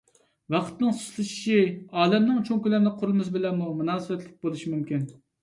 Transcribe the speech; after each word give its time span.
ۋاقىتنىڭ 0.53 0.95
سۇسلىشىشى 1.01 1.57
ئالەمنىڭ 2.05 2.39
چوڭ 2.49 2.63
كۆلەملىك 2.65 2.97
قۇرۇلمىسى 3.03 3.35
بىلەنمۇ 3.37 3.69
مۇناسىۋەتلىك 3.83 4.35
بولۇشى 4.49 4.75
مۇمكىن. 4.75 5.07